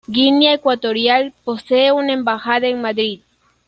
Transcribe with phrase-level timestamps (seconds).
[0.09, 3.21] Guinea Ecuatorial posee una embajada en Madrid.